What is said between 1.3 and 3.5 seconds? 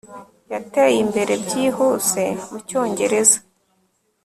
byihuse mucyongereza